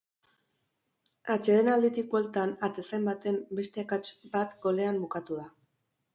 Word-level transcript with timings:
Atsedenalditik 1.35 2.09
bueltan, 2.13 2.55
atezain 2.69 3.07
baten 3.11 3.39
beste 3.61 3.85
akats 3.85 4.03
bat 4.39 4.59
golean 4.67 5.01
bukatu 5.07 5.41
da. 5.45 5.49